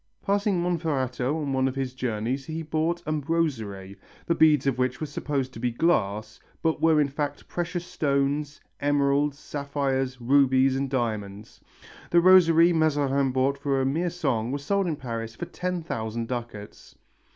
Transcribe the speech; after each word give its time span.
Passing 0.23 0.59
Monferrato 0.59 1.35
on 1.39 1.53
one 1.53 1.67
of 1.67 1.75
his 1.75 1.93
journeys 1.93 2.43
he 2.47 2.63
bought 2.63 3.03
a 3.05 3.11
rosary, 3.11 3.99
the 4.25 4.33
beads 4.33 4.65
of 4.65 4.79
which 4.79 4.99
were 4.99 5.05
supposed 5.05 5.53
to 5.53 5.59
be 5.59 5.69
glass, 5.69 6.39
but 6.63 6.81
were 6.81 6.99
in 6.99 7.07
fact 7.07 7.47
precious 7.47 7.85
stones, 7.85 8.59
emeralds, 8.79 9.37
sapphires, 9.37 10.19
rubies 10.19 10.75
and 10.75 10.89
diamonds. 10.89 11.61
The 12.09 12.19
rosary 12.19 12.73
Mazarin 12.73 13.31
bought 13.31 13.59
for 13.59 13.79
a 13.79 13.85
mere 13.85 14.09
song 14.09 14.51
was 14.51 14.63
sold 14.65 14.87
in 14.87 14.95
Paris 14.95 15.35
for 15.35 15.45
ten 15.45 15.83
thousand 15.83 16.27
ducats. 16.27 16.95